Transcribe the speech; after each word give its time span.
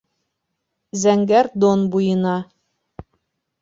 Зәңгәр 1.03 1.51
Дон 1.67 1.87
буйына. 1.97 2.37